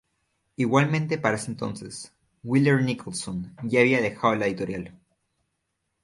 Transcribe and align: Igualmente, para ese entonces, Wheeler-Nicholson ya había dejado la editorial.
Igualmente, 0.55 1.19
para 1.19 1.35
ese 1.35 1.51
entonces, 1.51 2.11
Wheeler-Nicholson 2.43 3.53
ya 3.61 3.81
había 3.81 4.01
dejado 4.01 4.33
la 4.33 4.47
editorial. 4.47 4.99